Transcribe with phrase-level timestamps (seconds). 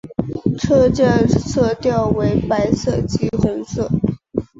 [0.57, 3.87] 车站色调为白色及红色。